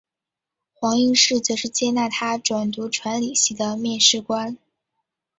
[0.73, 4.57] 黄应士则是接纳他转读传理系的面试官。